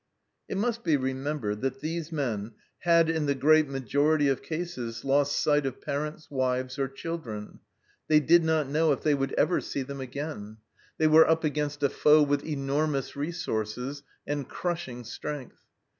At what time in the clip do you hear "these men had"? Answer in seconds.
1.81-3.07